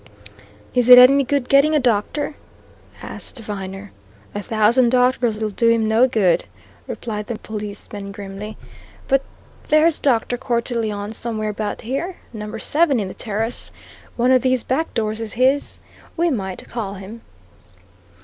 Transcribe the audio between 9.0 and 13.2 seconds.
"But there's Dr. Cortelyon somewhere about here number seven in the